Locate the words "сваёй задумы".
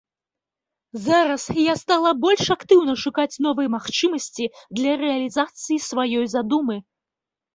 5.89-6.77